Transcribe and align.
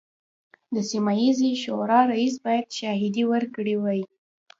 د 0.73 0.75
سیمه 0.89 1.13
ییزې 1.21 1.51
شورا 1.63 1.99
رئیس 2.13 2.35
باید 2.45 2.67
شاهدې 2.77 3.23
ورکړي 3.31 3.75
وای. 3.79 4.01